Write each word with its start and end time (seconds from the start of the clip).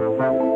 Thank 0.00 0.18
you. 0.18 0.49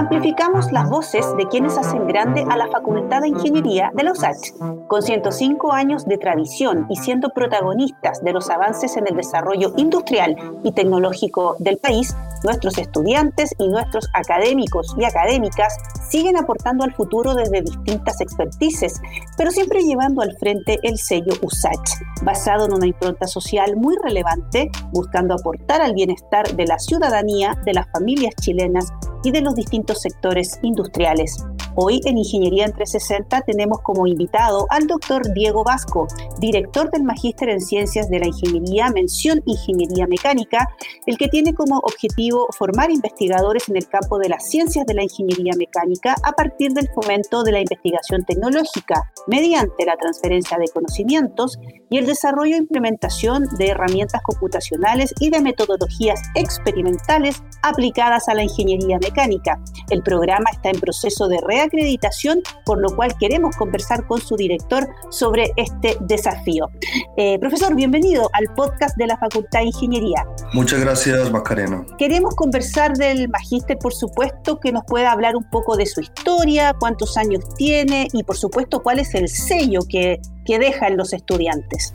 Amplificamos 0.00 0.72
las 0.72 0.88
voces 0.88 1.26
de 1.36 1.46
quienes 1.48 1.76
hacen 1.76 2.06
grande 2.06 2.42
a 2.48 2.56
la 2.56 2.68
Facultad 2.68 3.20
de 3.20 3.28
Ingeniería 3.28 3.92
de 3.94 4.02
la 4.02 4.12
USACH, 4.12 4.54
con 4.88 5.02
105 5.02 5.74
años 5.74 6.06
de 6.06 6.16
tradición 6.16 6.86
y 6.88 6.96
siendo 6.96 7.28
protagonistas 7.34 8.24
de 8.24 8.32
los 8.32 8.48
avances 8.48 8.96
en 8.96 9.06
el 9.06 9.14
desarrollo 9.14 9.74
industrial 9.76 10.36
y 10.64 10.72
tecnológico 10.72 11.56
del 11.58 11.76
país, 11.76 12.16
nuestros 12.44 12.78
estudiantes 12.78 13.54
y 13.58 13.68
nuestros 13.68 14.08
académicos 14.14 14.96
y 14.98 15.04
académicas 15.04 15.76
siguen 16.08 16.38
aportando 16.38 16.84
al 16.84 16.94
futuro 16.94 17.34
desde 17.34 17.60
distintas 17.60 18.22
expertices, 18.22 19.02
pero 19.36 19.50
siempre 19.50 19.82
llevando 19.82 20.22
al 20.22 20.34
frente 20.38 20.78
el 20.82 20.96
sello 20.96 21.34
USACH, 21.42 22.22
basado 22.22 22.64
en 22.64 22.72
una 22.72 22.86
impronta 22.86 23.26
social 23.26 23.76
muy 23.76 23.96
relevante, 24.02 24.70
buscando 24.92 25.34
aportar 25.34 25.82
al 25.82 25.92
bienestar 25.92 26.56
de 26.56 26.64
la 26.64 26.78
ciudadanía, 26.78 27.54
de 27.66 27.74
las 27.74 27.86
familias 27.90 28.34
chilenas 28.40 28.90
y 29.22 29.30
de 29.30 29.42
los 29.42 29.54
distintos 29.54 29.89
sectores 29.98 30.58
industriales. 30.62 31.44
Hoy 31.76 32.00
en 32.04 32.18
Ingeniería 32.18 32.64
en 32.64 32.72
360 32.72 33.42
tenemos 33.42 33.80
como 33.82 34.06
invitado 34.06 34.66
al 34.70 34.86
doctor 34.86 35.32
Diego 35.32 35.62
Vasco, 35.62 36.08
director 36.38 36.90
del 36.90 37.04
Magíster 37.04 37.48
en 37.48 37.60
Ciencias 37.60 38.10
de 38.10 38.18
la 38.18 38.26
Ingeniería, 38.26 38.90
mención 38.90 39.40
Ingeniería 39.46 40.06
Mecánica, 40.08 40.68
el 41.06 41.16
que 41.16 41.28
tiene 41.28 41.54
como 41.54 41.78
objetivo 41.78 42.48
formar 42.58 42.90
investigadores 42.90 43.68
en 43.68 43.76
el 43.76 43.88
campo 43.88 44.18
de 44.18 44.28
las 44.28 44.48
ciencias 44.48 44.84
de 44.86 44.94
la 44.94 45.04
ingeniería 45.04 45.52
mecánica 45.56 46.16
a 46.22 46.32
partir 46.32 46.72
del 46.72 46.88
fomento 46.94 47.42
de 47.44 47.52
la 47.52 47.60
investigación 47.60 48.24
tecnológica, 48.24 49.12
mediante 49.26 49.84
la 49.86 49.96
transferencia 49.96 50.58
de 50.58 50.68
conocimientos 50.68 51.58
y 51.88 51.98
el 51.98 52.06
desarrollo 52.06 52.54
e 52.54 52.58
implementación 52.58 53.44
de 53.58 53.68
herramientas 53.68 54.22
computacionales 54.22 55.14
y 55.20 55.30
de 55.30 55.40
metodologías 55.40 56.20
experimentales 56.34 57.42
aplicadas 57.62 58.28
a 58.28 58.34
la 58.34 58.42
ingeniería 58.42 58.98
mecánica. 58.98 59.60
El 59.90 60.02
programa 60.02 60.50
está 60.52 60.70
en 60.70 60.80
proceso 60.80 61.28
de 61.28 61.38
reacreditación, 61.60 62.42
por 62.64 62.80
lo 62.80 62.94
cual 62.96 63.14
queremos 63.18 63.56
conversar 63.56 64.06
con 64.06 64.20
su 64.20 64.36
director 64.36 64.88
sobre 65.10 65.52
este 65.56 65.96
desafío. 66.00 66.70
Eh, 67.16 67.38
profesor, 67.38 67.74
bienvenido 67.74 68.30
al 68.32 68.46
podcast 68.54 68.96
de 68.96 69.06
la 69.06 69.18
Facultad 69.18 69.60
de 69.60 69.66
Ingeniería. 69.66 70.24
Muchas 70.52 70.80
gracias, 70.80 71.30
Macarena. 71.30 71.84
Queremos 71.98 72.34
conversar 72.34 72.96
del 72.96 73.28
magíster, 73.28 73.78
por 73.78 73.92
supuesto, 73.92 74.58
que 74.58 74.72
nos 74.72 74.84
pueda 74.86 75.12
hablar 75.12 75.36
un 75.36 75.48
poco 75.50 75.76
de 75.76 75.86
su 75.86 76.00
historia, 76.00 76.74
cuántos 76.78 77.16
años 77.16 77.44
tiene 77.56 78.08
y, 78.12 78.22
por 78.22 78.36
supuesto, 78.36 78.82
cuál 78.82 78.98
es 78.98 79.14
el 79.14 79.28
sello 79.28 79.80
que, 79.88 80.20
que 80.46 80.58
deja 80.58 80.88
en 80.88 80.96
los 80.96 81.12
estudiantes. 81.12 81.92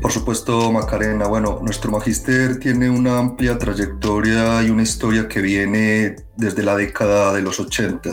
Por 0.00 0.12
supuesto, 0.12 0.70
Macarena. 0.70 1.26
Bueno, 1.26 1.58
nuestro 1.62 1.90
magíster 1.90 2.58
tiene 2.60 2.88
una 2.88 3.18
amplia 3.18 3.58
trayectoria 3.58 4.62
y 4.62 4.70
una 4.70 4.82
historia 4.82 5.26
que 5.26 5.40
viene 5.40 6.16
desde 6.36 6.62
la 6.62 6.76
década 6.76 7.32
de 7.32 7.42
los 7.42 7.58
80. 7.58 8.10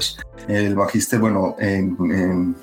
El 0.48 0.76
magíster, 0.76 1.20
bueno, 1.20 1.56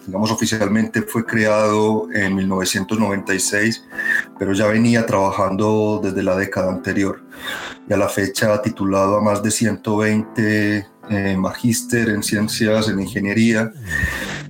digamos 0.07 0.31
oficialmente 0.31 1.03
fue 1.03 1.25
creado 1.25 2.09
en 2.13 2.35
1996, 2.35 3.85
pero 4.39 4.53
ya 4.53 4.67
venía 4.67 5.07
trabajando 5.07 6.01
desde 6.03 6.23
la 6.23 6.37
década 6.37 6.73
anterior. 6.73 7.23
Y 7.89 7.93
a 7.93 7.97
la 7.97 8.09
fecha 8.09 8.55
ha 8.55 8.63
titulado 8.63 9.19
a 9.19 9.23
más 9.23 9.43
de 9.43 9.51
120 9.51 10.87
eh, 11.11 11.37
magíster 11.37 12.09
en 12.11 12.23
ciencias, 12.23 12.89
en 12.89 13.01
ingeniería 13.01 13.73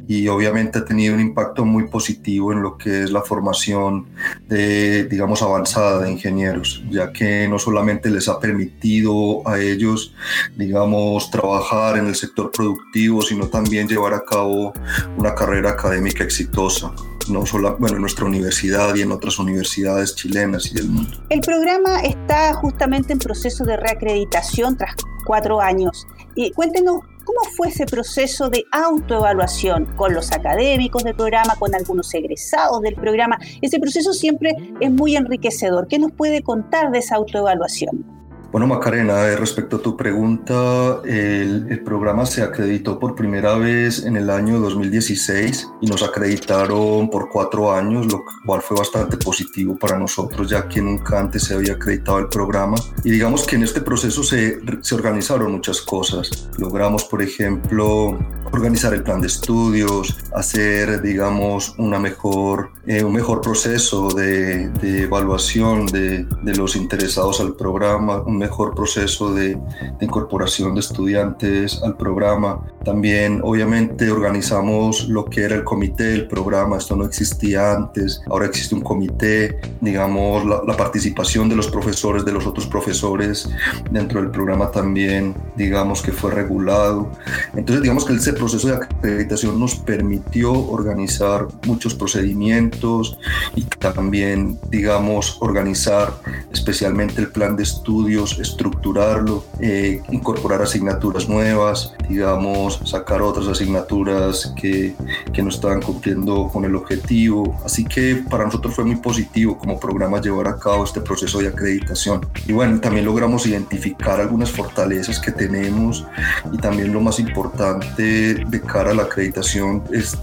y 0.08 0.28
obviamente 0.28 0.80
ha 0.80 0.84
tenido 0.84 1.14
un 1.14 1.20
impacto 1.20 1.64
muy 1.64 1.88
positivo 1.88 2.52
en 2.52 2.62
lo 2.62 2.76
que 2.76 3.04
es 3.04 3.12
la 3.12 3.22
formación 3.22 4.06
de, 4.48 5.04
digamos, 5.04 5.42
avanzada 5.42 6.00
de 6.00 6.10
ingenieros, 6.10 6.82
ya 6.90 7.12
que 7.12 7.46
no 7.48 7.58
solamente 7.58 8.10
les 8.10 8.28
ha 8.28 8.40
permitido 8.40 9.46
a 9.48 9.60
ellos, 9.60 10.14
digamos, 10.56 11.30
trabajar 11.30 11.98
en 11.98 12.06
el 12.06 12.14
sector 12.14 12.50
productivo, 12.50 13.22
sino 13.22 13.46
también 13.48 13.88
llevar 13.88 14.14
a 14.14 14.24
cabo 14.24 14.72
una 15.16 15.34
carrera 15.34 15.70
académica 15.70 16.24
exitosa 16.24 16.92
no 17.28 17.46
solo 17.46 17.76
bueno, 17.78 17.96
en 17.96 18.00
nuestra 18.00 18.24
universidad 18.24 18.96
y 18.96 19.02
en 19.02 19.12
otras 19.12 19.38
universidades 19.38 20.16
chilenas 20.16 20.66
y 20.72 20.74
del 20.74 20.88
mundo. 20.88 21.18
El 21.28 21.40
programa 21.40 22.00
está 22.00 22.52
justamente 22.54 23.12
en 23.12 23.20
proceso 23.20 23.64
de 23.64 23.76
reacreditación 23.76 24.76
tras 24.76 24.96
cuatro 25.24 25.60
años. 25.60 26.06
Y 26.34 26.50
cuéntenos 26.50 27.02
¿Cómo 27.24 27.40
fue 27.56 27.68
ese 27.68 27.86
proceso 27.86 28.50
de 28.50 28.64
autoevaluación 28.72 29.86
con 29.96 30.12
los 30.14 30.32
académicos 30.32 31.04
del 31.04 31.14
programa, 31.14 31.54
con 31.58 31.74
algunos 31.74 32.12
egresados 32.14 32.80
del 32.82 32.94
programa? 32.94 33.38
Ese 33.60 33.78
proceso 33.78 34.12
siempre 34.12 34.56
es 34.80 34.90
muy 34.90 35.16
enriquecedor. 35.16 35.86
¿Qué 35.88 35.98
nos 35.98 36.12
puede 36.12 36.42
contar 36.42 36.90
de 36.90 36.98
esa 36.98 37.16
autoevaluación? 37.16 38.21
Bueno, 38.52 38.66
Macarena, 38.66 39.28
eh, 39.28 39.36
respecto 39.36 39.76
a 39.76 39.80
tu 39.80 39.96
pregunta, 39.96 41.00
el, 41.06 41.80
programa 41.82 42.26
se 42.26 42.42
acreditó 42.42 42.98
por 42.98 43.14
primera 43.14 43.54
vez 43.54 44.04
en 44.04 44.14
el 44.14 44.28
año 44.28 44.60
2016 44.60 45.70
y 45.80 45.86
nos 45.86 46.02
acreditaron 46.02 47.08
por 47.08 47.30
cuatro 47.30 47.72
años, 47.72 48.12
lo 48.12 48.22
cual 48.44 48.60
fue 48.60 48.76
bastante 48.76 49.16
positivo 49.16 49.78
para 49.78 49.98
nosotros, 49.98 50.50
ya 50.50 50.68
que 50.68 50.82
nunca 50.82 51.18
antes 51.18 51.44
se 51.44 51.54
había 51.54 51.72
acreditado 51.72 52.18
el 52.18 52.28
programa. 52.28 52.76
Y 53.02 53.10
digamos 53.10 53.46
que 53.46 53.56
en 53.56 53.62
este 53.62 53.80
proceso 53.80 54.22
se, 54.22 54.60
se 54.82 54.94
organizaron 54.94 55.50
muchas 55.50 55.80
cosas. 55.80 56.50
Logramos, 56.58 57.04
por 57.04 57.22
ejemplo, 57.22 58.18
organizar 58.52 58.92
el 58.92 59.02
plan 59.02 59.20
de 59.20 59.26
estudios, 59.26 60.16
hacer, 60.34 61.00
digamos, 61.02 61.74
una 61.78 61.98
mejor, 61.98 62.70
eh, 62.86 63.02
un 63.02 63.12
mejor 63.12 63.40
proceso 63.40 64.08
de, 64.10 64.68
de 64.68 65.04
evaluación 65.04 65.86
de, 65.86 66.26
de, 66.42 66.54
los 66.54 66.76
interesados 66.76 67.40
al 67.40 67.54
programa, 67.54 68.20
un 68.22 68.38
mejor 68.38 68.74
proceso 68.74 69.32
de, 69.34 69.54
de, 69.54 70.04
incorporación 70.04 70.74
de 70.74 70.80
estudiantes 70.80 71.80
al 71.82 71.96
programa. 71.96 72.60
También, 72.84 73.40
obviamente, 73.42 74.10
organizamos 74.10 75.08
lo 75.08 75.24
que 75.24 75.44
era 75.44 75.54
el 75.54 75.64
comité 75.64 76.04
del 76.04 76.28
programa. 76.28 76.76
Esto 76.76 76.96
no 76.96 77.04
existía 77.04 77.72
antes. 77.72 78.20
Ahora 78.30 78.46
existe 78.46 78.74
un 78.74 78.82
comité, 78.82 79.60
digamos, 79.80 80.44
la, 80.44 80.62
la 80.66 80.76
participación 80.76 81.48
de 81.48 81.56
los 81.56 81.68
profesores, 81.68 82.24
de 82.24 82.32
los 82.32 82.46
otros 82.46 82.66
profesores 82.66 83.48
dentro 83.90 84.20
del 84.20 84.30
programa 84.30 84.70
también, 84.70 85.34
digamos, 85.56 86.02
que 86.02 86.12
fue 86.12 86.30
regulado. 86.30 87.10
Entonces, 87.54 87.82
digamos 87.82 88.04
que 88.04 88.14
ese 88.14 88.32
proceso 88.42 88.66
de 88.66 88.74
acreditación 88.74 89.60
nos 89.60 89.76
permitió 89.76 90.52
organizar 90.52 91.46
muchos 91.64 91.94
procedimientos 91.94 93.16
y 93.54 93.62
también, 93.62 94.58
digamos, 94.68 95.36
organizar 95.38 96.12
especialmente 96.52 97.20
el 97.20 97.28
plan 97.28 97.54
de 97.54 97.62
estudios 97.62 98.40
estructurarlo, 98.40 99.44
eh, 99.60 100.02
incorporar 100.10 100.60
asignaturas 100.60 101.28
nuevas, 101.28 101.94
digamos, 102.08 102.80
sacar 102.84 103.22
otras 103.22 103.46
asignaturas 103.46 104.52
que, 104.60 104.96
que 105.32 105.40
no 105.40 105.50
estaban 105.50 105.80
cumpliendo 105.80 106.48
con 106.52 106.64
el 106.64 106.74
objetivo. 106.74 107.60
Así 107.64 107.84
que 107.84 108.24
para 108.28 108.44
nosotros 108.44 108.74
fue 108.74 108.84
muy 108.84 108.96
positivo 108.96 109.56
como 109.56 109.78
programa 109.78 110.20
llevar 110.20 110.48
a 110.48 110.58
cabo 110.58 110.82
este 110.82 111.00
proceso 111.00 111.38
de 111.38 111.46
acreditación. 111.46 112.26
Y 112.48 112.52
bueno, 112.52 112.80
también 112.80 113.06
logramos 113.06 113.46
identificar 113.46 114.20
algunas 114.20 114.50
fortalezas 114.50 115.20
que 115.20 115.30
tenemos 115.30 116.04
y 116.52 116.56
también 116.58 116.92
lo 116.92 117.00
más 117.00 117.20
importante 117.20 118.31
de 118.34 118.60
cara 118.60 118.90
a 118.90 118.94
la 118.94 119.04
acreditación 119.04 119.82
es 119.92 120.16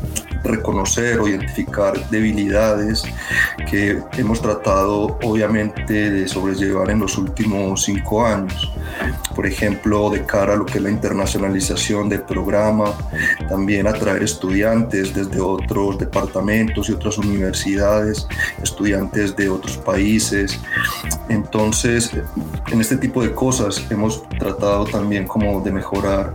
reconocer 0.44 1.20
o 1.20 1.28
identificar 1.28 2.09
debilidades 2.09 3.03
que 3.70 4.02
hemos 4.18 4.42
tratado 4.42 5.18
obviamente 5.24 6.12
de 6.12 6.28
sobrellevar 6.28 6.90
en 6.90 7.00
los 7.00 7.18
últimos 7.18 7.84
cinco 7.84 8.25
años. 8.25 8.72
Por 9.36 9.46
ejemplo, 9.46 10.09
de 10.09 10.25
cara 10.25 10.53
a 10.53 10.56
lo 10.56 10.66
que 10.66 10.78
es 10.78 10.84
la 10.84 10.90
internacionalización 10.90 12.09
del 12.09 12.22
programa, 12.22 12.94
también 13.48 13.88
atraer 13.88 14.24
estudiantes 14.24 15.14
desde 15.14 15.40
otros 15.40 15.98
departamentos 15.98 16.90
y 16.90 16.94
otras 16.94 17.18
universidades, 17.18 18.28
estudiantes 18.62 19.36
de 19.36 19.50
otros 19.50 19.78
países. 19.78 20.59
Entonces, 21.29 22.12
en 22.72 22.81
este 22.81 22.97
tipo 22.97 23.22
de 23.22 23.34
cosas 23.34 23.85
hemos 23.91 24.28
tratado 24.29 24.85
también 24.85 25.28
como 25.28 25.62
de 25.62 25.72
mejorar 25.72 26.33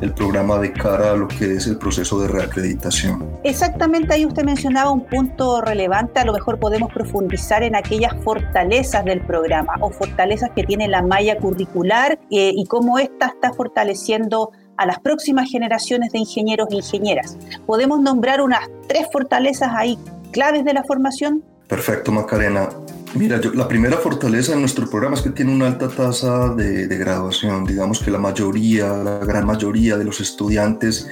el 0.00 0.12
programa 0.12 0.58
de 0.58 0.72
cara 0.72 1.12
a 1.12 1.16
lo 1.16 1.28
que 1.28 1.54
es 1.54 1.66
el 1.66 1.76
proceso 1.78 2.20
de 2.20 2.28
reacreditación. 2.28 3.28
Exactamente, 3.42 4.14
ahí 4.14 4.24
usted 4.24 4.44
mencionaba 4.44 4.90
un 4.90 5.04
punto 5.04 5.60
relevante, 5.60 6.20
a 6.20 6.24
lo 6.24 6.32
mejor 6.32 6.58
podemos 6.58 6.92
profundizar 6.92 7.62
en 7.62 7.74
aquellas 7.74 8.14
fortalezas 8.22 9.04
del 9.04 9.20
programa 9.20 9.74
o 9.80 9.90
fortalezas 9.90 10.50
que 10.54 10.62
tiene 10.62 10.88
la 10.88 11.02
malla 11.02 11.36
curricular 11.38 12.18
eh, 12.30 12.52
y 12.54 12.64
cómo 12.66 12.98
ésta 12.98 13.26
está 13.26 13.52
fortaleciendo 13.52 14.52
a 14.76 14.86
las 14.86 15.00
próximas 15.00 15.50
generaciones 15.50 16.12
de 16.12 16.18
ingenieros 16.18 16.68
e 16.70 16.76
ingenieras. 16.76 17.36
¿Podemos 17.66 18.00
nombrar 18.00 18.40
unas 18.40 18.60
tres 18.86 19.06
fortalezas 19.12 19.70
ahí 19.74 19.98
claves 20.32 20.64
de 20.64 20.74
la 20.74 20.84
formación? 20.84 21.42
Perfecto, 21.66 22.12
Macarena. 22.12 22.68
Mira, 23.14 23.40
la 23.54 23.66
primera 23.66 23.96
fortaleza 23.96 24.52
de 24.52 24.60
nuestro 24.60 24.88
programa 24.90 25.16
es 25.16 25.22
que 25.22 25.30
tiene 25.30 25.52
una 25.52 25.68
alta 25.68 25.88
tasa 25.88 26.54
de, 26.54 26.86
graduación. 26.86 27.64
Digamos 27.64 28.00
que 28.00 28.10
la 28.10 28.18
mayoría, 28.18 28.88
la 28.92 29.18
gran 29.18 29.46
mayoría 29.46 29.96
de 29.96 30.04
los 30.04 30.20
estudiantes 30.20 31.08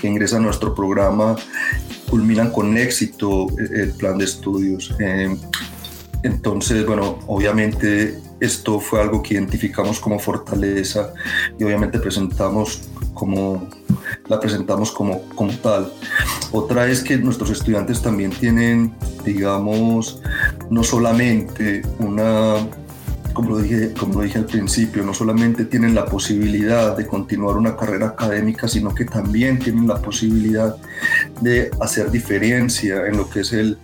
que 0.00 0.06
ingresan 0.06 0.42
a 0.42 0.46
nuestro 0.46 0.74
programa 0.74 1.36
culminan 2.08 2.50
con 2.50 2.76
éxito 2.76 3.48
el, 3.58 3.92
plan 3.92 4.18
de 4.18 4.24
estudios. 4.24 4.94
Eh, 5.00 5.36
entonces, 6.22 6.86
bueno, 6.86 7.18
obviamente 7.26 8.20
esto 8.40 8.78
fue 8.78 9.00
algo 9.00 9.22
que 9.22 9.34
identificamos 9.34 9.98
como 9.98 10.18
fortaleza 10.18 11.12
y 11.58 11.64
obviamente 11.64 11.98
presentamos 11.98 12.88
como 13.14 13.68
la 14.28 14.38
presentamos 14.38 14.90
como, 14.92 15.22
como 15.34 15.52
tal. 15.58 15.92
Otra 16.52 16.88
es 16.88 17.02
que 17.02 17.16
nuestros 17.18 17.50
estudiantes 17.50 18.00
también 18.02 18.30
tienen, 18.30 18.94
digamos, 19.24 20.20
no 20.70 20.82
solamente 20.82 21.82
una 21.98 22.56
como 23.38 23.50
lo, 23.50 23.58
dije, 23.58 23.92
como 23.92 24.14
lo 24.14 24.22
dije 24.22 24.38
al 24.38 24.46
principio, 24.46 25.04
no 25.04 25.14
solamente 25.14 25.64
tienen 25.66 25.94
la 25.94 26.06
posibilidad 26.06 26.96
de 26.96 27.06
continuar 27.06 27.56
una 27.56 27.76
carrera 27.76 28.08
académica, 28.08 28.66
sino 28.66 28.92
que 28.92 29.04
también 29.04 29.60
tienen 29.60 29.86
la 29.86 30.02
posibilidad 30.02 30.74
de 31.40 31.70
hacer 31.80 32.10
diferencia 32.10 33.06
en 33.06 33.16
lo 33.16 33.30
que 33.30 33.40
es 33.40 33.52
el 33.52 33.78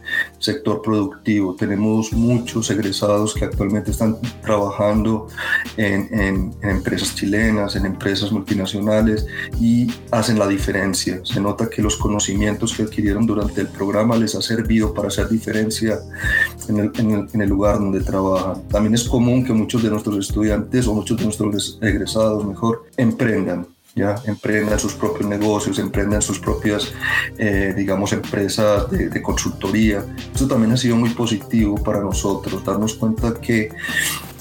sector 0.45 0.83
productivo. 0.83 1.55
Tenemos 1.55 2.13
muchos 2.13 2.71
egresados 2.71 3.35
que 3.35 3.47
actualmente 3.47 3.91
están 3.91 4.19
trabajando 4.43 5.29
en, 5.77 6.55
empresas 6.63 7.15
chilenas, 7.15 7.77
en 7.77 7.87
empresas 7.87 8.31
multinacionales 8.31 9.27
y 9.61 9.91
hacen 10.11 10.39
la 10.39 10.47
diferencia. 10.47 11.21
Se 11.25 11.41
nota 11.41 11.71
que 11.71 11.83
los 11.83 11.97
conocimientos 11.97 12.75
que 12.75 12.83
adquirieron 12.83 13.27
durante 13.27 13.63
el 13.63 13.69
programa 13.69 14.17
les 14.17 14.35
ha 14.35 14.43
servido 14.43 14.93
para 14.93 15.09
hacer 15.09 15.29
diferencia 15.29 15.99
en 16.69 17.41
el 17.41 17.49
lugar 17.49 17.79
donde 17.79 18.01
trabajan. 18.01 18.69
También 18.69 18.95
es 18.95 19.05
común 19.05 19.45
que 19.45 19.53
muchos 19.53 19.83
de 19.83 19.91
nuestros 19.91 20.29
estudiantes 20.29 20.87
o 20.87 20.95
muchos 20.95 21.17
de 21.17 21.25
nuestros 21.25 21.79
egresados, 21.81 22.45
mejor, 22.45 22.85
emprendan 22.97 23.67
ya 23.95 24.17
emprendan 24.25 24.79
sus 24.79 24.95
propios 24.95 25.29
negocios, 25.29 25.79
emprendan 25.79 26.21
sus 26.21 26.39
propias, 26.41 26.93
eh, 27.39 27.73
digamos, 27.77 28.13
empresas 28.13 28.91
de, 28.91 29.23
consultoría. 29.23 30.05
Eso 30.35 30.49
también 30.49 30.73
ha 30.73 30.77
sido 30.77 30.97
muy 30.97 31.11
positivo 31.11 31.77
para 31.83 32.01
nosotros, 32.01 32.65
darnos 32.65 32.95
cuenta 32.95 33.35
que 33.35 33.71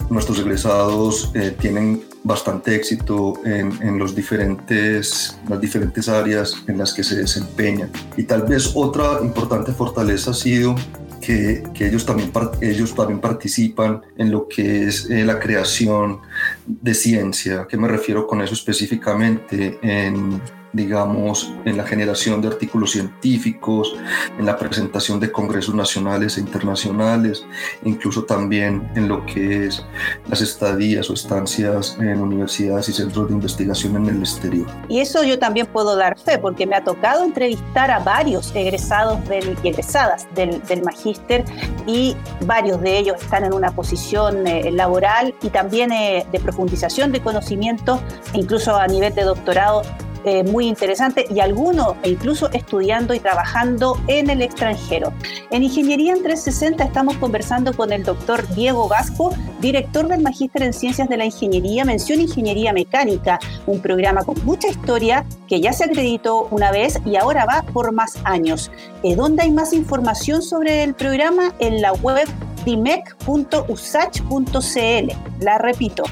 nuestros 0.09 0.39
egresados 0.39 1.31
eh, 1.35 1.55
tienen 1.59 2.03
bastante 2.23 2.75
éxito 2.75 3.33
en, 3.45 3.71
en, 3.81 3.99
los 3.99 4.15
diferentes, 4.15 5.37
las 5.47 5.61
diferentes 5.61 6.09
áreas 6.09 6.55
en 6.67 6.77
las 6.77 6.93
que 6.93 7.03
se 7.03 7.15
desempeñan. 7.15 7.91
Y 8.17 8.23
tal 8.23 8.43
vez 8.43 8.71
otra 8.73 9.19
importante 9.21 9.71
fortaleza 9.71 10.31
ha 10.31 10.33
sido 10.33 10.75
que, 11.25 11.63
ellos, 11.79 12.05
también, 12.05 12.31
ellos 12.61 12.93
también 12.93 13.19
participan 13.19 14.01
en 14.17 14.31
lo 14.31 14.47
que 14.47 14.87
es 14.87 15.09
eh, 15.09 15.23
la 15.23 15.39
creación 15.39 16.19
de 16.65 16.93
ciencia. 16.93 17.65
¿Qué 17.69 17.77
me 17.77 17.87
refiero 17.87 18.27
con 18.27 18.41
eso 18.41 18.53
específicamente? 18.53 19.79
En 19.81 20.41
digamos, 20.73 21.53
en 21.65 21.77
la 21.77 21.85
generación 21.85 22.41
de 22.41 22.49
artículos 22.49 22.91
científicos, 22.91 23.95
en 24.37 24.45
la 24.45 24.57
presentación 24.57 25.19
de 25.19 25.31
congresos 25.31 25.75
nacionales 25.75 26.37
e 26.37 26.41
internacionales, 26.41 27.45
incluso 27.83 28.23
también 28.23 28.89
en 28.95 29.07
lo 29.07 29.25
que 29.25 29.67
es 29.67 29.85
las 30.27 30.41
estadías 30.41 31.09
o 31.09 31.13
estancias 31.13 31.97
en 31.99 32.19
universidades 32.19 32.89
y 32.89 32.93
centros 32.93 33.27
de 33.27 33.35
investigación 33.35 33.95
en 33.95 34.07
el 34.07 34.19
exterior. 34.19 34.67
Y 34.89 34.99
eso 34.99 35.23
yo 35.23 35.39
también 35.39 35.67
puedo 35.67 35.95
dar 35.95 36.17
fe, 36.17 36.37
porque 36.37 36.65
me 36.65 36.75
ha 36.75 36.83
tocado 36.83 37.23
entrevistar 37.23 37.91
a 37.91 37.99
varios 37.99 38.53
egresados 38.55 39.23
del, 39.29 39.55
y 39.63 39.69
egresadas 39.69 40.27
del, 40.35 40.61
del 40.63 40.83
magíster 40.83 41.45
y 41.85 42.15
varios 42.45 42.81
de 42.81 42.97
ellos 42.97 43.21
están 43.21 43.43
en 43.43 43.53
una 43.53 43.71
posición 43.71 44.47
eh, 44.47 44.71
laboral 44.71 45.35
y 45.41 45.49
también 45.49 45.91
eh, 45.91 46.25
de 46.31 46.39
profundización 46.39 47.11
de 47.11 47.21
conocimiento, 47.21 48.01
incluso 48.33 48.75
a 48.75 48.87
nivel 48.87 49.13
de 49.13 49.23
doctorado 49.23 49.83
eh, 50.25 50.43
muy 50.43 50.67
interesante 50.67 51.25
y 51.29 51.39
algunos 51.39 51.95
incluso 52.03 52.49
estudiando 52.51 53.13
y 53.13 53.19
trabajando 53.19 53.99
en 54.07 54.29
el 54.29 54.41
extranjero. 54.41 55.13
En 55.51 55.63
Ingeniería 55.63 56.13
en 56.13 56.23
360 56.23 56.83
estamos 56.83 57.17
conversando 57.17 57.73
con 57.73 57.91
el 57.91 58.03
doctor 58.03 58.47
Diego 58.55 58.87
Vasco, 58.87 59.33
director 59.59 60.07
del 60.07 60.21
Magíster 60.21 60.63
en 60.63 60.73
Ciencias 60.73 61.09
de 61.09 61.17
la 61.17 61.25
Ingeniería, 61.25 61.85
mención 61.85 62.21
Ingeniería 62.21 62.73
Mecánica, 62.73 63.39
un 63.65 63.81
programa 63.81 64.23
con 64.23 64.35
mucha 64.45 64.67
historia 64.67 65.25
que 65.47 65.61
ya 65.61 65.73
se 65.73 65.85
acreditó 65.85 66.47
una 66.51 66.71
vez 66.71 66.99
y 67.05 67.15
ahora 67.15 67.45
va 67.45 67.63
por 67.73 67.91
más 67.91 68.17
años. 68.23 68.71
¿Dónde 69.03 69.43
hay 69.43 69.51
más 69.51 69.73
información 69.73 70.41
sobre 70.41 70.83
el 70.83 70.93
programa? 70.93 71.53
En 71.59 71.81
la 71.81 71.93
web 71.93 72.27
dimec.usach.cl. 72.65 75.11
La 75.39 75.57
repito, 75.57 76.03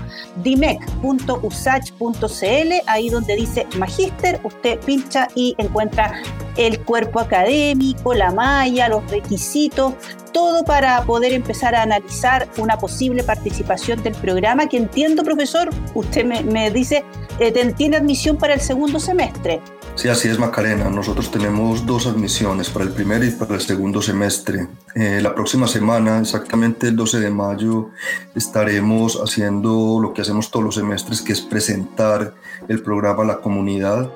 dimec.usach.cl, 0.44 2.74
ahí 2.88 3.10
donde 3.10 3.36
dice 3.36 3.68
magíster, 3.78 4.40
usted 4.44 4.80
pincha 4.80 5.28
y 5.36 5.56
encuentra 5.58 6.22
el 6.58 6.80
cuerpo 6.82 7.20
académico, 7.20 8.14
la 8.14 8.32
malla, 8.32 8.90
los 8.90 9.10
requisitos, 9.10 9.94
todo 10.32 10.64
para 10.64 11.04
poder 11.04 11.34
empezar 11.34 11.76
a 11.76 11.84
analizar 11.84 12.48
una 12.58 12.78
posible 12.78 13.24
participación 13.24 14.02
del 14.04 14.14
programa 14.14 14.68
que 14.68 14.78
entiendo, 14.78 15.24
profesor, 15.24 15.70
usted 15.94 16.26
me, 16.26 16.72
dice, 16.72 17.04
eh, 17.40 17.74
tiene 17.76 17.98
admisión 17.98 18.38
para 18.38 18.54
el 18.54 18.62
segundo 18.62 19.00
semestre. 19.00 19.62
Sí, 20.02 20.10
así 20.10 20.30
es, 20.30 20.40
Macarena. 20.40 20.90
Nosotros 20.90 21.30
tenemos 21.30 21.86
dos 21.86 22.08
admisiones 22.08 22.72
para 22.72 22.86
el 22.86 22.92
primer 22.92 23.24
y 23.24 23.30
para 23.30 23.54
el 23.54 23.62
segundo 23.62 24.02
semestre. 24.02 24.68
Eh, 24.96 25.20
la 25.22 25.36
próxima 25.36 25.68
semana, 25.68 26.22
exactamente 26.22 26.88
el 26.88 26.96
12 26.96 27.20
de 27.20 27.30
mayo, 27.30 27.92
estaremos 28.34 29.22
haciendo 29.24 30.00
lo 30.02 30.12
que 30.12 30.24
hacemos 30.24 30.50
todos 30.50 30.66
los 30.66 30.74
semestres, 30.74 31.22
que 31.22 31.34
es 31.34 31.42
presentar 31.42 32.34
el 32.68 32.82
programa 32.82 33.22
a 33.22 33.28
la 33.28 33.42
comunidad. 33.42 34.10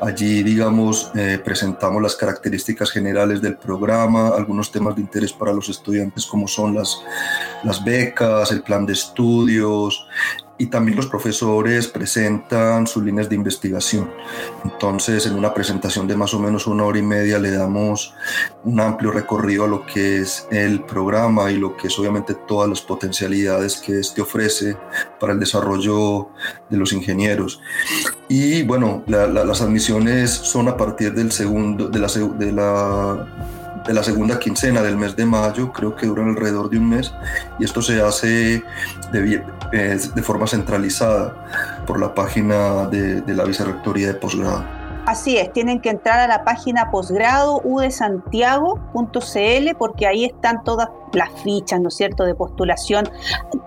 Allí, 0.00 0.42
digamos, 0.42 1.10
eh, 1.14 1.38
presentamos 1.44 2.00
las 2.00 2.16
características 2.16 2.90
generales 2.90 3.42
del 3.42 3.58
programa, 3.58 4.28
algunos 4.28 4.72
temas 4.72 4.96
de 4.96 5.02
interés 5.02 5.34
para 5.34 5.52
los 5.52 5.68
estudiantes 5.68 6.24
como 6.24 6.48
son 6.48 6.74
las, 6.74 7.02
las 7.64 7.84
becas, 7.84 8.50
el 8.50 8.62
plan 8.62 8.86
de 8.86 8.94
estudios, 8.94 10.06
y 10.58 10.66
también 10.66 10.96
los 10.96 11.06
profesores 11.06 11.86
presentan 11.86 12.86
sus 12.86 13.04
líneas 13.04 13.28
de 13.28 13.36
investigación. 13.36 14.10
Entonces, 14.64 15.24
en 15.26 15.34
una 15.34 15.54
presentación 15.54 16.08
de 16.08 16.16
más 16.16 16.34
o 16.34 16.40
menos 16.40 16.66
una 16.66 16.84
hora 16.84 16.98
y 16.98 17.02
media 17.02 17.38
le 17.38 17.52
damos 17.52 18.14
un 18.64 18.80
amplio 18.80 19.12
recorrido 19.12 19.64
a 19.64 19.68
lo 19.68 19.86
que 19.86 20.18
es 20.18 20.46
el 20.50 20.82
programa 20.84 21.50
y 21.50 21.56
lo 21.56 21.76
que 21.76 21.86
es 21.86 21.98
obviamente 21.98 22.34
todas 22.34 22.68
las 22.68 22.80
potencialidades 22.80 23.76
que 23.76 24.00
este 24.00 24.20
ofrece 24.20 24.76
para 25.20 25.32
el 25.32 25.40
desarrollo 25.40 26.28
de 26.68 26.76
los 26.76 26.92
ingenieros. 26.92 27.60
Y 28.28 28.62
bueno, 28.64 29.04
las 29.06 29.62
admisiones 29.62 30.30
son 30.30 30.68
a 30.68 30.76
partir 30.76 31.14
del 31.14 31.32
segundo, 31.32 31.88
de 31.88 31.98
la, 32.52 33.67
de 33.88 33.94
la 33.94 34.04
segunda 34.04 34.38
quincena 34.38 34.82
del 34.82 34.96
mes 34.96 35.16
de 35.16 35.24
mayo, 35.24 35.72
creo 35.72 35.96
que 35.96 36.06
duran 36.06 36.28
alrededor 36.28 36.68
de 36.68 36.78
un 36.78 36.90
mes, 36.90 37.12
y 37.58 37.64
esto 37.64 37.80
se 37.80 38.02
hace 38.02 38.62
de, 39.10 39.42
eh, 39.72 39.98
de 40.14 40.22
forma 40.22 40.46
centralizada 40.46 41.34
por 41.86 41.98
la 41.98 42.14
página 42.14 42.86
de, 42.86 43.22
de 43.22 43.34
la 43.34 43.44
Vicerrectoría 43.44 44.08
de 44.08 44.14
Posgrado. 44.14 44.62
Así 45.06 45.38
es, 45.38 45.50
tienen 45.54 45.80
que 45.80 45.88
entrar 45.88 46.20
a 46.20 46.28
la 46.28 46.44
página 46.44 46.90
posgrado 46.90 47.62
udesantiago.cl 47.64 49.76
porque 49.78 50.06
ahí 50.06 50.26
están 50.26 50.62
todas 50.64 50.90
las 51.12 51.30
fichas, 51.42 51.80
¿no 51.80 51.88
es 51.88 51.96
cierto?, 51.96 52.24
de 52.24 52.34
postulación 52.34 53.08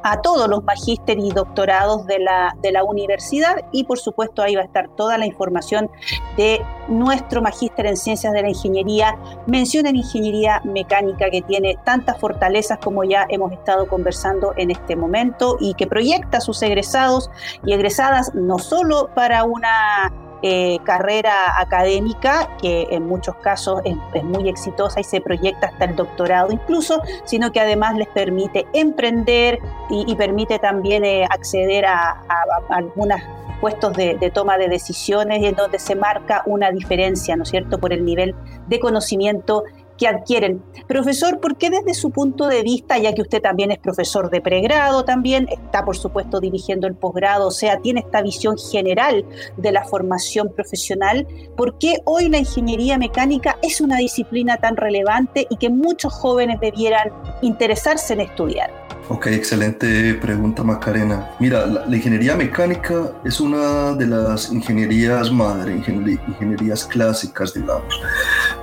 a 0.04 0.22
todos 0.22 0.48
los 0.48 0.64
magíster 0.64 1.20
y 1.20 1.32
doctorados 1.32 2.06
de 2.08 2.20
la, 2.20 2.56
de 2.62 2.72
la 2.72 2.84
universidad 2.84 3.58
y 3.72 3.84
por 3.84 4.00
supuesto 4.00 4.42
ahí 4.42 4.56
va 4.56 4.62
a 4.62 4.66
estar 4.66 4.90
toda 4.96 5.18
la 5.18 5.26
información 5.26 5.90
de 6.38 6.62
nuestro 6.88 7.42
magíster 7.42 7.86
en 7.86 7.98
ciencias 7.98 8.34
de 8.34 8.42
la 8.42 8.50
ingeniería, 8.50 9.18
mención 9.48 9.86
en 9.86 9.96
ingeniería 9.96 10.62
mecánica 10.64 11.30
que 11.30 11.42
tiene 11.42 11.78
tantas 11.86 12.20
fortalezas 12.20 12.80
como 12.80 13.04
ya 13.04 13.26
hemos 13.30 13.52
estado 13.52 13.88
conversando 13.88 14.54
en 14.58 14.72
este 14.72 14.96
momento 14.96 15.58
y 15.60 15.74
que 15.76 15.88
proyecta 15.88 16.38
a 16.38 16.42
sus 16.42 16.62
egresados 16.62 17.30
y 17.66 17.74
egresadas 17.74 18.34
no 18.34 18.60
solo 18.60 19.10
para 19.14 19.44
una 19.44 20.12
eh, 20.44 20.80
carrera 20.86 21.60
académica 21.60 22.58
que 22.60 22.88
en 22.90 23.06
muchos 23.06 23.36
casos 23.36 23.80
es, 23.86 24.24
muy 24.24 24.50
exitosa 24.50 25.00
y 25.00 25.04
se 25.04 25.22
proyecta 25.22 25.68
hasta 25.68 25.86
el 25.86 25.96
doctorado 25.96 26.52
incluso, 26.52 27.00
sino 27.32 27.54
que 27.54 27.62
además 27.62 27.96
les 27.96 28.10
permite 28.10 28.68
emprender 28.74 29.60
y, 29.90 30.14
permite 30.16 30.60
también 30.60 31.06
eh, 31.06 31.24
acceder 31.30 31.86
a, 31.86 32.22
algunos 32.68 33.22
puestos 33.62 33.94
de, 33.94 34.18
de, 34.18 34.32
toma 34.32 34.58
de 34.58 34.68
decisiones 34.68 35.40
y 35.40 35.46
en 35.46 35.56
donde 35.56 35.80
se 35.80 35.96
marca 35.96 36.44
una 36.46 36.72
diferencia, 36.72 37.38
¿no 37.38 37.44
es 37.44 37.50
cierto?, 37.50 37.80
por 37.80 37.94
el 37.94 38.04
nivel 38.04 38.36
de 38.68 38.82
conocimiento 38.82 39.64
que 40.02 40.08
adquieren. 40.08 40.64
Profesor, 40.88 41.40
¿por 41.40 41.58
qué 41.58 41.70
desde 41.70 41.94
su 41.94 42.10
punto 42.10 42.48
de 42.48 42.64
vista, 42.64 42.98
ya 42.98 43.14
que 43.14 43.22
usted 43.22 43.40
también 43.40 43.70
es 43.70 43.78
profesor 43.78 44.32
de 44.32 44.42
pregrado, 44.42 45.06
también 45.06 45.48
está 45.48 45.86
por 45.86 45.96
supuesto 45.96 46.40
dirigiendo 46.40 46.88
el 46.88 46.96
posgrado, 46.96 47.50
o 47.50 47.52
sea, 47.52 47.78
tiene 47.78 48.00
esta 48.00 48.24
visión 48.24 48.58
general 48.58 49.24
de 49.58 49.72
la 49.72 49.84
formación 49.84 50.52
profesional, 50.56 51.28
¿por 51.56 51.78
qué 51.78 51.98
hoy 52.06 52.30
la 52.30 52.40
ingeniería 52.40 52.98
mecánica 52.98 53.60
es 53.62 53.80
una 53.80 53.98
disciplina 53.98 54.58
tan 54.58 54.76
relevante 54.76 55.46
y 55.52 55.58
que 55.58 55.70
muchos 55.70 56.12
jóvenes 56.14 56.60
debieran 56.60 57.12
interesarse 57.44 58.14
en 58.14 58.22
estudiar? 58.22 58.72
Ok, 59.10 59.28
excelente 59.28 60.16
pregunta 60.16 60.64
Macarena. 60.64 61.30
Mira, 61.40 61.68
la, 61.68 61.96
ingeniería 61.96 62.36
mecánica 62.36 63.12
es 63.24 63.40
una 63.40 63.94
de 63.94 64.08
las 64.08 64.52
ingenierías 64.52 65.32
madre, 65.32 65.74
ingenierías 65.76 66.86
clásicas, 66.86 67.54
digamos 67.54 67.94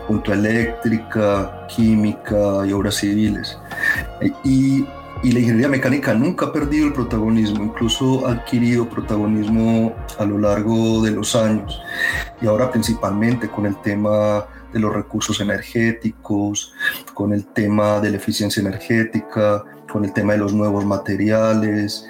junto 0.09 0.33
a 0.33 0.35
eléctrica, 0.35 1.67
química 1.69 2.67
y 2.67 2.73
obras 2.73 2.97
civiles. 2.97 3.57
Y 4.43 4.85
y 5.23 5.33
la 5.33 5.41
ingeniería 5.41 5.69
mecánica 5.69 6.15
nunca 6.15 6.47
ha 6.47 6.53
perdido 6.53 6.87
el 6.87 6.93
protagonismo, 6.93 7.65
incluso 7.65 8.27
ha 8.27 8.33
adquirido 8.33 8.89
protagonismo 8.89 9.95
a 10.17 10.25
lo 10.25 10.39
largo 10.39 11.03
de 11.03 11.11
los 11.11 11.35
años 11.35 11.81
y 12.41 12.47
ahora 12.47 12.71
principalmente 12.71 13.49
con 13.49 13.67
el 13.67 13.77
tema 13.83 14.47
de 14.73 14.79
los 14.79 14.95
recursos 14.95 15.41
energéticos, 15.41 16.73
con 17.15 17.33
el 17.33 17.47
tema 17.47 18.01
de 18.01 18.11
la 18.11 18.17
eficiencia 18.19 18.61
energética, 18.61 19.65
con 19.91 20.05
el 20.05 20.13
tema 20.13 20.35
de 20.35 20.39
los 20.39 20.53
nuevos 20.53 20.85
materiales, 20.85 22.07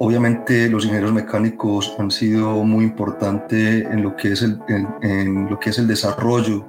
Obviamente 0.00 0.68
los 0.68 0.84
ingenieros 0.84 1.12
mecánicos 1.12 1.94
han 1.98 2.12
sido 2.12 2.62
muy 2.62 2.84
importantes 2.84 3.84
en 3.84 4.02
lo 4.02 4.14
que 4.14 4.32
es 4.32 4.42
el, 4.42 4.60
en, 4.68 5.50
lo 5.50 5.58
que 5.58 5.70
es 5.70 5.78
el 5.78 5.88
desarrollo 5.88 6.64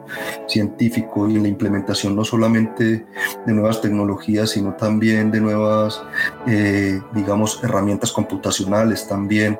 científico 0.47 1.29
y 1.29 1.37
la 1.39 1.47
implementación 1.47 2.15
no 2.15 2.23
solamente 2.23 3.05
de 3.45 3.53
nuevas 3.53 3.81
tecnologías, 3.81 4.49
sino 4.49 4.73
también 4.73 5.29
de 5.29 5.41
nuevas, 5.41 6.01
eh, 6.47 6.99
digamos, 7.13 7.59
herramientas 7.63 8.11
computacionales 8.11 9.07
también 9.07 9.59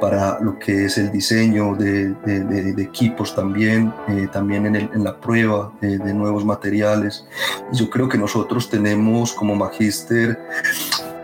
para 0.00 0.40
lo 0.40 0.58
que 0.58 0.86
es 0.86 0.96
el 0.96 1.12
diseño 1.12 1.74
de, 1.76 2.14
de, 2.14 2.82
equipos 2.82 3.34
también, 3.34 3.92
eh, 4.08 4.26
también 4.32 4.64
en, 4.66 4.76
el, 4.76 4.90
en, 4.94 5.04
la 5.04 5.20
prueba 5.20 5.70
de, 5.80 6.12
nuevos 6.14 6.44
materiales. 6.44 7.26
yo 7.72 7.90
creo 7.90 8.08
que 8.08 8.18
nosotros 8.18 8.70
tenemos 8.70 9.32
como 9.32 9.54
magíster 9.54 10.38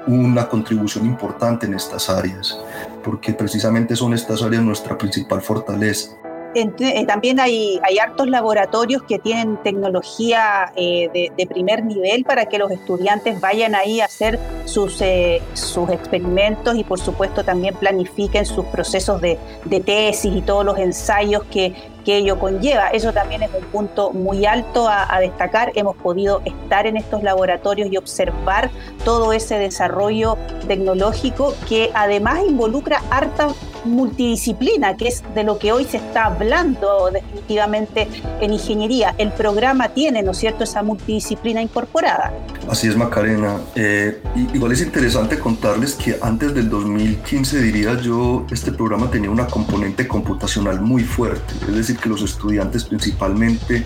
una 0.09 0.49
contribución 0.49 1.07
importante 1.07 1.67
en 1.67 1.75
estas 1.75 2.09
áreas, 2.09 2.59
porque 3.05 3.33
precisamente 3.33 3.95
son 3.95 4.15
estas 4.15 4.43
áreas 4.43 4.62
nuestra 4.62 4.97
principal 4.97 5.43
fortaleza. 5.43 6.17
Eh, 6.55 7.05
también 7.07 7.38
hay, 7.41 7.79
hay 7.83 7.99
hartos 7.99 8.27
laboratorios 8.27 9.03
que 9.03 9.19
tienen 9.19 9.59
tecnología 9.59 10.73
eh, 10.77 11.31
de, 11.37 11.47
primer 11.47 11.85
nivel 11.85 12.25
para 12.25 12.47
que 12.47 12.59
los 12.59 12.71
estudiantes 12.71 13.38
vayan 13.41 13.75
ahí 13.75 14.00
a 14.00 14.07
hacer 14.07 14.38
sus, 14.65 15.00
eh, 15.03 15.43
sus 15.53 15.91
experimentos 15.91 16.75
y 16.75 16.85
por 16.85 16.99
supuesto 16.99 17.45
también 17.45 17.75
planifiquen 17.75 18.47
sus 18.47 18.65
procesos 18.67 19.21
de, 19.21 19.38
de 19.67 19.81
tesis 19.81 20.33
y 20.35 20.41
todos 20.41 20.65
los 20.65 20.79
ensayos 20.79 21.45
que, 21.50 21.75
que 22.09 22.17
ello 22.17 22.38
conlleva. 22.38 22.88
Eso 22.88 23.12
también 23.12 23.43
es 23.43 23.50
un 23.53 23.65
punto 23.65 24.12
muy 24.15 24.47
alto 24.47 24.88
a, 24.88 25.21
destacar. 25.21 25.73
Hemos 25.75 25.95
podido 25.95 26.41
estar 26.47 26.87
en 26.87 26.97
estos 26.97 27.23
laboratorios 27.23 27.93
y 27.93 27.99
observar 27.99 28.71
todo 29.05 29.35
ese 29.35 29.59
desarrollo 29.59 30.38
tecnológico 30.67 31.53
que 31.69 31.91
además 31.93 32.41
involucra 32.49 33.03
harta 33.11 33.49
multidisciplina, 33.85 34.97
que 34.97 35.08
es 35.08 35.23
de 35.35 35.44
lo 35.44 35.58
que 35.58 35.73
hoy 35.73 35.85
se 35.85 35.99
está 35.99 36.26
hablando 36.26 37.11
definitivamente 37.12 38.08
en 38.40 38.52
ingeniería. 38.52 39.14
El 39.18 39.32
programa 39.32 39.88
tiene, 39.90 40.23
¿no 40.23 40.32
es 40.32 40.38
cierto?, 40.38 40.64
esa 40.64 40.82
multidisciplina 40.82 41.62
incorporada. 41.62 42.32
Así 42.68 42.87
es, 42.88 42.97
Macarena. 42.97 43.61
Eh, 43.75 44.20
igual 44.52 44.73
es 44.73 44.82
interesante 44.82 45.38
contarles 45.38 45.94
que 45.94 46.18
antes 46.20 46.54
del 46.54 46.68
2015, 46.68 47.62
diría 47.62 47.99
yo, 48.00 48.47
este 48.50 48.73
programa 48.73 49.11
tenía 49.11 49.30
una 49.30 49.47
componente 49.47 50.06
computacional 50.06 50.80
muy 50.80 51.02
fuerte, 51.02 51.54
es 51.66 51.75
decir, 51.75 51.97
que 51.99 52.08
los 52.08 52.23
estudiantes 52.23 52.85
principalmente 52.85 53.85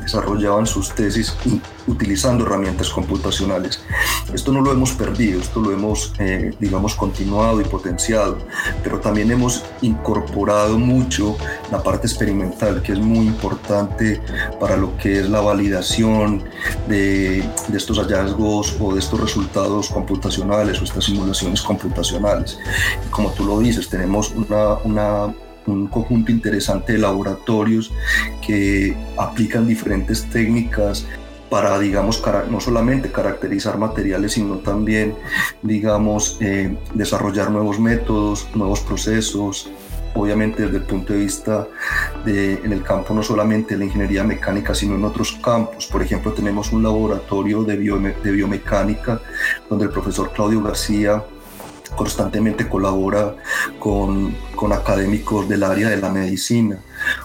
desarrollaban 0.00 0.66
sus 0.66 0.94
tesis 0.94 1.36
utilizando 1.86 2.44
herramientas 2.44 2.88
computacionales. 2.90 3.80
Esto 4.32 4.52
no 4.52 4.60
lo 4.60 4.72
hemos 4.72 4.92
perdido, 4.92 5.40
esto 5.40 5.60
lo 5.60 5.72
hemos, 5.72 6.12
eh, 6.18 6.52
digamos, 6.58 6.94
continuado 6.94 7.60
y 7.60 7.64
potenciado, 7.64 8.38
pero 8.82 9.00
también 9.00 9.30
hemos 9.34 9.64
incorporado 9.82 10.78
mucho 10.78 11.36
la 11.70 11.82
parte 11.82 12.06
experimental, 12.06 12.82
que 12.82 12.92
es 12.92 12.98
muy 12.98 13.26
importante 13.26 14.20
para 14.58 14.76
lo 14.76 14.96
que 14.96 15.20
es 15.20 15.28
la 15.28 15.40
validación 15.40 16.42
de, 16.88 17.44
de 17.68 17.76
estos 17.76 17.98
hallazgos 17.98 18.76
o 18.80 18.94
de 18.94 19.00
estos 19.00 19.20
resultados 19.20 19.90
computacionales 19.90 20.80
o 20.80 20.84
estas 20.84 21.04
simulaciones 21.04 21.62
computacionales. 21.62 22.58
Y 23.06 23.10
como 23.10 23.30
tú 23.30 23.44
lo 23.44 23.58
dices, 23.58 23.88
tenemos 23.88 24.30
una, 24.30 24.74
una 24.84 25.34
un 25.66 25.86
conjunto 25.86 26.30
interesante 26.30 26.92
de 26.92 26.98
laboratorios 26.98 27.90
que 28.46 28.94
aplican 29.16 29.66
diferentes 29.66 30.28
técnicas 30.28 31.06
para, 31.54 31.78
digamos, 31.78 32.20
no 32.50 32.58
solamente 32.58 33.12
caracterizar 33.12 33.78
materiales, 33.78 34.32
sino 34.32 34.56
también, 34.56 35.14
digamos, 35.62 36.36
eh, 36.40 36.76
desarrollar 36.94 37.52
nuevos 37.52 37.78
métodos, 37.78 38.48
nuevos 38.56 38.80
procesos, 38.80 39.70
obviamente 40.16 40.64
desde 40.64 40.78
el 40.78 40.82
punto 40.82 41.12
de 41.12 41.20
vista 41.20 41.68
de, 42.24 42.54
en 42.54 42.72
el 42.72 42.82
campo 42.82 43.14
no 43.14 43.22
solamente 43.22 43.74
de 43.74 43.78
la 43.78 43.84
ingeniería 43.84 44.24
mecánica, 44.24 44.74
sino 44.74 44.96
en 44.96 45.04
otros 45.04 45.38
campos. 45.44 45.86
Por 45.86 46.02
ejemplo, 46.02 46.32
tenemos 46.32 46.72
un 46.72 46.82
laboratorio 46.82 47.62
de, 47.62 47.76
de 47.76 48.32
biomecánica 48.32 49.20
donde 49.70 49.84
el 49.84 49.92
profesor 49.92 50.32
Claudio 50.32 50.60
García 50.60 51.22
constantemente 51.94 52.68
colabora 52.68 53.36
con, 53.78 54.34
con, 54.56 54.72
académicos 54.72 55.48
del 55.48 55.62
área 55.62 55.88
de 55.88 55.98
la 55.98 56.10
medicina. 56.10 56.80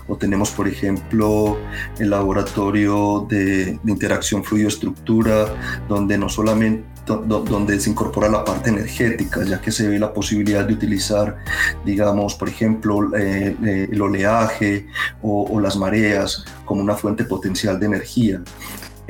O 0.08 0.16
tenemos, 0.16 0.52
por 0.52 0.68
ejemplo, 0.68 1.58
el 2.00 2.10
laboratorio 2.10 3.26
de, 3.30 3.80
de 3.82 3.92
interacción 3.92 4.44
fluido-estructura, 4.44 5.56
donde 5.88 6.18
no 6.18 6.30
solamente 6.30 7.00
donde 7.18 7.80
se 7.80 7.90
incorpora 7.90 8.30
la 8.30 8.44
parte 8.44 8.70
energética, 8.70 9.44
ya 9.44 9.60
que 9.60 9.72
se 9.72 9.88
ve 9.88 10.00
la 10.00 10.14
posibilidad 10.14 10.66
de 10.66 10.74
utilizar, 10.74 11.38
digamos, 11.86 12.36
por 12.36 12.50
ejemplo, 12.50 13.16
eh, 13.18 13.56
eh, 13.66 13.90
el 13.92 14.02
oleaje 14.02 14.88
o, 15.22 15.44
o 15.44 15.60
las 15.60 15.76
mareas 15.76 16.46
como 16.66 16.82
una 16.82 16.96
fuente 16.96 17.24
potencial 17.24 17.80
de 17.80 17.86
energía. 17.88 18.42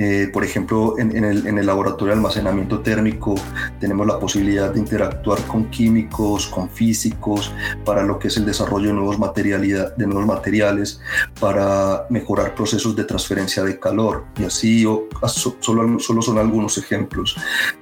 Eh, 0.02 0.30
por 0.32 0.46
ejemplo, 0.46 0.98
en, 0.98 1.26
el, 1.26 1.66
laboratorio 1.66 2.14
de 2.14 2.20
almacenamiento 2.20 2.80
térmico 2.80 3.36
tenemos 3.82 4.08
la 4.08 4.18
posibilidad 4.18 4.72
de 4.72 4.80
interactuar 4.80 5.46
con 5.46 5.70
químicos, 5.70 6.48
con 6.48 6.70
físicos, 6.70 7.52
para 7.84 8.04
lo 8.04 8.18
que 8.18 8.30
es 8.30 8.38
el 8.38 8.46
desarrollo 8.46 8.88
de 8.88 8.94
nuevos, 8.94 9.18
de 9.36 10.08
nuevos 10.08 10.26
materiales, 10.26 11.02
para 11.38 12.06
mejorar 12.10 12.56
procesos 12.56 12.96
de 12.96 13.04
transferencia 13.04 13.62
de 13.62 13.78
calor. 13.78 14.24
Y 14.40 14.46
así 14.46 14.86
solo, 15.60 16.00
solo 16.00 16.22
son 16.22 16.38
algunos 16.38 16.78
ejemplos. 16.78 17.36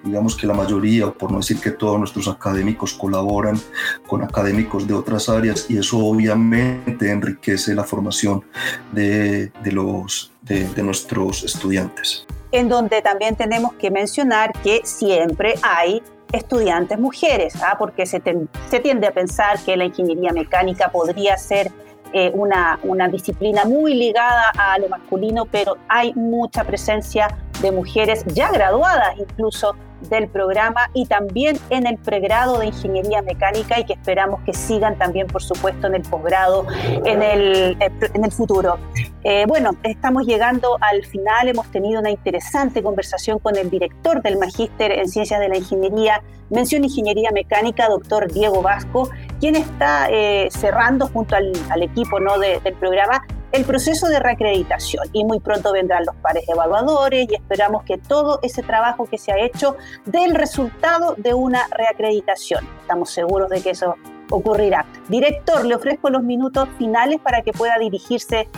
Digamos 0.04 0.36
que 0.36 0.48
la 0.48 0.56
mayoría, 0.56 1.06
o 1.06 1.14
por 1.14 1.32
no 1.32 1.38
decir 1.38 1.60
que 1.60 1.70
todos 1.70 2.00
nuestros 2.00 2.28
académicos 2.28 2.96
colaboran 2.96 3.60
con 4.08 4.24
académicos 4.24 4.88
de 4.88 4.96
otras 4.96 5.30
áreas 5.30 5.68
y 5.70 5.78
eso 5.78 6.00
obviamente 6.00 7.12
enriquece 7.12 7.76
la 7.76 7.84
formación 7.84 8.44
de, 8.92 9.52
de 9.64 9.72
los 9.72 10.32
de, 10.48 10.84
nuestros 10.84 11.44
estudiantes. 11.44 12.25
En 12.51 12.70
donde 12.70 13.01
también 13.01 13.36
tenemos 13.36 13.74
que 13.74 13.92
mencionar 13.92 14.54
que 14.63 14.82
siempre 14.84 15.56
hay 15.62 16.01
estudiantes 16.32 17.00
mujeres, 17.00 17.56
¿ah? 17.62 17.75
porque 17.77 18.06
se, 18.06 18.22
se, 18.70 18.80
tiende 18.80 19.08
a 19.08 19.12
pensar 19.12 19.60
que 19.60 19.75
la 19.77 19.86
ingeniería 19.86 20.32
mecánica 20.32 20.89
podría 20.89 21.38
ser 21.38 21.72
eh, 22.13 22.32
una, 22.34 22.80
una, 22.84 23.08
disciplina 23.08 23.66
muy 23.66 23.94
ligada 23.94 24.51
a 24.58 24.77
lo 24.80 24.88
masculino, 24.89 25.46
pero 25.46 25.77
hay 25.89 26.13
mucha 26.13 26.63
presencia 26.63 27.27
de 27.62 27.72
mujeres 27.72 28.24
ya 28.27 28.50
graduadas 28.51 29.18
incluso 29.18 29.75
del 30.01 30.27
programa 30.27 30.89
y 30.94 31.06
también 31.06 31.58
en 31.70 31.88
el 31.88 31.98
pregrado 31.98 32.60
de 32.60 32.68
ingeniería 32.68 33.22
mecánica 33.22 33.80
y 33.80 33.86
que 33.86 33.94
esperamos 33.94 34.42
que 34.42 34.54
sigan 34.54 34.98
también, 34.98 35.27
por 35.27 35.44
supuesto, 35.44 35.88
en 35.88 35.96
el 35.96 36.01
posgrado 36.04 36.66
en 37.06 37.22
el, 37.22 37.77
en 37.80 38.24
el 38.24 38.32
futuro. 38.32 38.77
Eh, 39.24 39.46
bueno, 39.48 39.72
estamos 39.84 40.25
llegando 40.25 40.77
al 40.80 41.06
final, 41.06 41.50
hemos 41.50 41.70
tenido 41.72 42.00
una 42.00 42.10
interesante 42.10 42.82
conversación 42.82 43.39
con 43.39 43.58
el 43.58 43.70
director 43.70 44.22
del 44.22 44.38
Magíster 44.38 44.92
en 44.92 45.08
Ciencias 45.10 45.39
de 45.39 45.50
la 45.50 45.58
Ingeniería, 45.58 46.22
mención 46.50 46.84
Ingeniería 46.84 47.32
Mecánica, 47.32 47.89
doctor 47.89 48.32
Diego 48.32 48.62
Vasco, 48.62 49.10
quien 49.39 49.56
está 49.56 50.08
eh, 50.10 50.48
cerrando 50.51 51.08
junto 51.08 51.36
al, 51.36 51.54
equipo 51.82 52.20
¿no? 52.20 52.38
del 52.39 52.74
programa 52.80 53.24
el 53.51 53.66
proceso 53.66 54.08
de 54.08 54.20
reacreditación 54.20 55.06
y 55.13 55.24
muy 55.24 55.39
pronto 55.39 55.72
vendrán 55.72 56.06
los 56.06 56.16
pares 56.18 56.44
evaluadores 56.48 57.27
y 57.30 57.36
esperamos 57.36 57.84
que 57.84 57.98
todo 57.98 58.39
ese 58.42 58.62
trabajo 58.62 59.06
que 59.06 59.18
se 59.18 59.32
ha 59.32 59.39
hecho 59.39 59.75
dé 60.06 60.24
el 60.25 60.36
resultado 60.36 61.16
de 61.18 61.34
una 61.34 61.68
reacreditación. 61.72 62.68
Estamos 62.82 63.10
seguros 63.12 63.50
de 63.50 63.62
que 63.62 63.72
eso 63.72 63.96
ocurrirá. 64.30 64.86
Director, 65.08 65.66
le 65.66 65.75
ofrezco 65.75 66.10
los 66.10 66.24
minutos 66.24 66.68
finales 66.77 67.20
para 67.22 67.42
que 67.42 67.54
pueda 67.54 67.77
dirigirse 67.80 68.50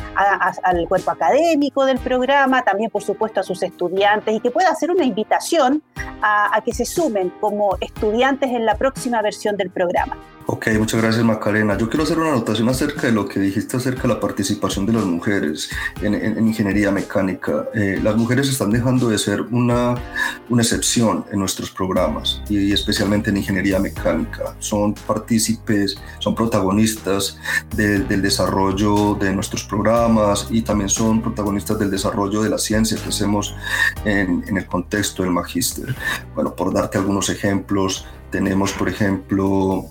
al 0.63 0.87
cuerpo 0.87 1.11
académico 1.11 1.85
del 1.85 1.99
programa, 1.99 2.63
también 2.63 2.89
por 2.89 3.03
supuesto 3.03 3.39
a 3.39 3.43
sus 3.43 3.61
estudiantes 3.61 4.35
y 4.35 4.39
que 4.39 4.49
pueda 4.49 4.69
hacer 4.69 4.89
una 4.89 5.03
invitación 5.03 5.83
a, 6.21 6.55
a 6.55 6.61
que 6.61 6.73
se 6.73 6.85
sumen 6.85 7.31
como 7.39 7.77
estudiantes 7.79 8.49
en 8.49 8.65
la 8.65 8.75
próxima 8.75 9.21
versión 9.21 9.57
del 9.57 9.69
programa. 9.69 10.17
Ok, 10.51 10.65
muchas 10.79 10.99
gracias 10.99 11.23
Macarena. 11.23 11.77
Yo 11.77 11.89
quiero 11.89 12.05
hacer 12.05 12.17
una 12.17 12.29
anotación 12.29 12.67
acerca 12.69 13.05
de 13.05 13.13
lo 13.13 13.27
que 13.27 13.39
dijiste 13.39 13.77
acerca 13.77 14.01
de 14.01 14.07
la 14.07 14.19
participación 14.19 14.87
de 14.87 14.93
las 14.93 15.05
mujeres 15.05 15.69
en, 16.01 16.47
ingeniería 16.47 16.89
mecánica. 16.89 17.69
Eh, 17.75 17.99
las 18.01 18.15
mujeres 18.15 18.49
están 18.49 18.71
dejando 18.71 19.09
de 19.09 19.19
ser 19.19 19.41
una, 19.41 19.93
una 20.49 20.63
excepción 20.63 21.23
en 21.31 21.37
nuestros 21.37 21.69
programas 21.69 22.41
y, 22.49 22.73
especialmente 22.73 23.29
en 23.29 23.37
ingeniería 23.37 23.77
mecánica. 23.77 24.55
Son 24.57 24.95
partícipes, 24.95 25.97
son 26.17 26.33
protagonistas 26.33 27.37
del 27.75 28.07
desarrollo 28.19 29.13
de 29.21 29.31
nuestros 29.31 29.63
programas 29.65 30.47
y 30.49 30.63
también 30.63 30.89
son 30.89 31.21
protagonistas 31.21 31.77
del 31.77 31.91
desarrollo 31.91 32.41
de 32.41 32.49
la 32.49 32.57
ciencia 32.57 32.97
que 32.97 33.09
hacemos 33.09 33.53
en, 34.03 34.43
en 34.47 34.57
el 34.57 34.65
contexto 34.65 35.21
del 35.21 35.31
magíster. 35.31 35.95
Bueno, 36.33 36.55
por 36.55 36.73
darte 36.73 36.97
algunos 36.97 37.29
ejemplos, 37.29 38.07
tenemos, 38.29 38.71
por 38.73 38.89
ejemplo, 38.89 39.85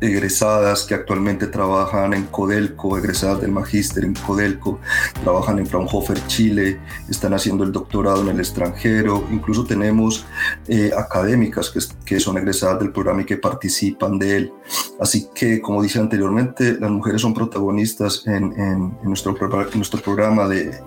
egresadas 0.00 0.84
que 0.84 0.94
actualmente 0.94 1.46
trabajan 1.48 2.14
en 2.14 2.24
Codelco, 2.26 2.96
egresadas 2.98 3.40
del 3.40 3.50
magíster 3.50 4.04
en 4.04 4.14
Codelco, 4.14 4.80
trabajan 5.22 5.58
en 5.58 5.66
Fraunhofer, 5.66 6.24
Chile, 6.26 6.78
están 7.08 7.34
haciendo 7.34 7.64
el 7.64 7.72
doctorado 7.72 8.22
en 8.22 8.28
el 8.28 8.38
extranjero, 8.38 9.26
incluso 9.30 9.64
tenemos 9.64 10.24
eh, 10.68 10.92
académicas 10.96 11.70
que, 11.70 11.80
que, 12.04 12.20
son 12.20 12.38
egresadas 12.38 12.78
del 12.80 12.92
programa 12.92 13.22
y 13.22 13.24
que 13.24 13.36
participan 13.36 14.18
de 14.18 14.36
él. 14.36 14.52
Así 15.00 15.28
que, 15.34 15.60
como 15.60 15.82
dije 15.82 15.98
anteriormente, 15.98 16.76
las 16.78 16.90
mujeres 16.90 17.22
son 17.22 17.34
protagonistas 17.34 18.26
en, 18.26 18.52
en, 18.58 18.98
nuestro, 19.02 19.36
en 19.40 19.78
nuestro 19.78 20.00
programa 20.00 20.48
de, 20.48 20.78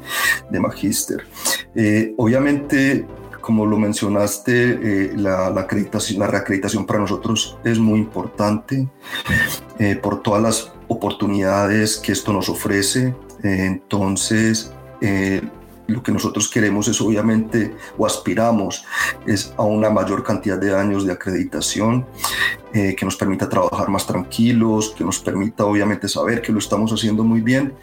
de 0.49 0.59
magíster. 0.59 1.25
Eh, 1.75 2.13
obviamente, 2.17 3.05
como 3.51 3.65
lo 3.65 3.77
mencionaste, 3.77 4.53
eh, 4.81 5.13
la, 5.17 5.47
acreditación, 5.47 6.19
la 6.19 6.27
reacreditación 6.27 6.85
para 6.85 6.99
nosotros 6.99 7.57
es 7.65 7.79
muy 7.79 7.99
importante 7.99 8.87
eh, 9.77 9.97
por 9.97 10.21
todas 10.21 10.41
las 10.41 10.71
oportunidades 10.87 11.97
que 11.97 12.13
esto 12.13 12.31
nos 12.31 12.47
ofrece. 12.47 13.13
Eh, 13.43 13.65
entonces, 13.65 14.71
lo 15.87 16.01
que 16.01 16.13
nosotros 16.13 16.47
queremos 16.47 16.87
es 16.87 17.01
obviamente 17.01 17.75
o 17.97 18.05
aspiramos 18.05 18.85
es 19.27 19.53
a 19.57 19.63
una 19.63 19.89
mayor 19.89 20.23
cantidad 20.23 20.57
de 20.57 20.73
años 20.73 21.05
de 21.05 21.11
acreditación 21.11 22.05
eh, 22.73 22.95
que 22.95 23.03
nos 23.03 23.17
permita 23.17 23.49
trabajar 23.49 23.89
más 23.89 24.07
tranquilos, 24.07 24.93
que 24.97 25.03
nos 25.03 25.19
permita 25.19 25.65
obviamente 25.65 26.07
saber 26.07 26.41
que 26.41 26.53
lo 26.53 26.59
estamos 26.59 26.89
haciendo 26.93 27.21
muy 27.21 27.41
bien. 27.41 27.73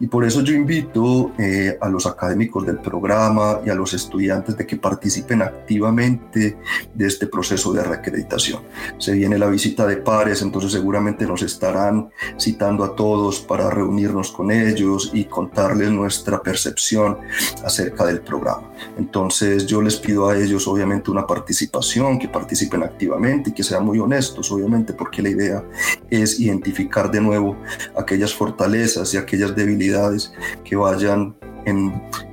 Y 0.00 0.08
por 0.08 0.24
eso 0.24 0.40
yo 0.42 0.52
invito 0.52 1.30
eh, 1.38 1.78
a 1.80 1.88
los 1.88 2.04
académicos 2.04 2.66
del 2.66 2.78
programa 2.78 3.60
y 3.64 3.70
a 3.70 3.76
los 3.76 3.94
estudiantes 3.94 4.56
de 4.56 4.66
que 4.66 4.76
participen 4.76 5.40
activamente 5.40 6.58
de 6.92 7.06
este 7.06 7.28
proceso 7.28 7.72
de 7.72 7.84
reacreditación. 7.84 8.60
Se 8.98 9.12
viene 9.12 9.38
la 9.38 9.46
visita 9.46 9.86
de 9.86 9.98
pares, 9.98 10.42
entonces 10.42 10.72
seguramente 10.72 11.28
nos 11.28 11.42
estarán 11.42 12.10
citando 12.36 12.82
a 12.82 12.96
todos 12.96 13.38
para 13.38 13.70
reunirnos 13.70 14.32
con 14.32 14.50
ellos 14.50 15.12
y 15.14 15.26
contarles 15.26 15.90
nuestra 15.90 16.42
percepción 16.42 17.18
acerca 17.64 18.04
del 18.04 18.20
programa. 18.20 18.68
Entonces 18.98 19.64
yo 19.66 19.80
les 19.80 19.94
pido 19.94 20.28
a 20.28 20.36
ellos 20.36 20.66
obviamente 20.66 21.12
una 21.12 21.24
participación, 21.24 22.18
que 22.18 22.28
participen 22.28 22.82
activamente 22.82 23.50
y 23.50 23.52
que 23.52 23.62
sean 23.62 23.84
muy 23.84 24.00
honestos 24.00 24.23
obviamente, 24.50 24.92
porque 24.92 25.22
la 25.22 25.30
idea 25.30 25.64
es 26.10 26.40
identificar 26.40 27.10
de 27.10 27.20
nuevo 27.20 27.56
aquellas 27.96 28.34
fortalezas 28.34 29.12
y 29.14 29.16
aquellas 29.16 29.54
debilidades 29.54 30.32
que 30.64 30.76
vayan 30.76 31.34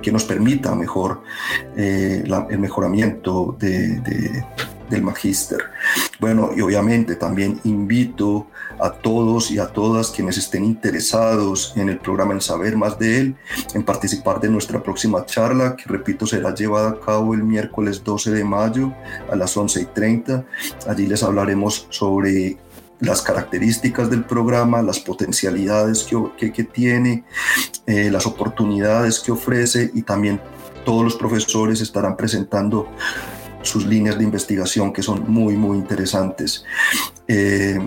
que 0.02 0.12
nos 0.12 0.24
permita 0.24 0.74
mejor 0.74 1.22
eh, 1.76 2.22
el 2.50 2.58
mejoramiento 2.58 3.56
de, 3.58 4.44
del 4.92 5.02
magíster. 5.02 5.58
Bueno, 6.20 6.50
y 6.54 6.60
obviamente 6.60 7.16
también 7.16 7.60
invito 7.64 8.46
a 8.78 8.90
todos 8.92 9.50
y 9.50 9.58
a 9.58 9.66
todas 9.66 10.10
quienes 10.10 10.38
estén 10.38 10.64
interesados 10.64 11.72
en 11.76 11.88
el 11.88 11.98
programa, 11.98 12.34
en 12.34 12.40
saber 12.40 12.76
más 12.76 12.98
de 12.98 13.18
él, 13.18 13.36
en 13.74 13.84
participar 13.84 14.40
de 14.40 14.48
nuestra 14.48 14.82
próxima 14.82 15.24
charla, 15.26 15.76
que 15.76 15.84
repito, 15.86 16.26
será 16.26 16.54
llevada 16.54 16.90
a 16.90 17.00
cabo 17.00 17.34
el 17.34 17.42
miércoles 17.42 18.04
12 18.04 18.30
de 18.30 18.44
mayo 18.44 18.92
a 19.30 19.36
las 19.36 19.56
11 19.56 19.80
y 19.80 19.84
30. 19.86 20.44
Allí 20.86 21.06
les 21.06 21.22
hablaremos 21.22 21.86
sobre 21.90 22.58
las 23.00 23.20
características 23.22 24.10
del 24.10 24.24
programa, 24.24 24.80
las 24.82 25.00
potencialidades 25.00 26.06
que, 26.38 26.52
que, 26.52 26.64
tiene, 26.64 27.24
eh, 27.86 28.10
las 28.10 28.26
oportunidades 28.26 29.18
que 29.18 29.32
ofrece 29.32 29.90
y 29.92 30.02
también 30.02 30.40
todos 30.84 31.04
los 31.04 31.16
profesores 31.16 31.80
estarán 31.80 32.16
presentando 32.16 32.88
sus 33.62 33.86
líneas 33.86 34.18
de 34.18 34.24
investigación 34.24 34.92
que 34.92 35.02
son 35.02 35.24
muy, 35.30 35.56
muy 35.56 35.78
interesantes. 35.78 36.64
Eh, 37.26 37.78